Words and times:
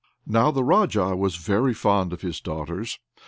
Now 0.25 0.49
the 0.49 0.63
Raja 0.63 1.15
was 1.15 1.35
very 1.35 1.75
fond 1.75 2.11
of 2.11 2.21
his 2.21 2.41
daughters. 2.41 2.97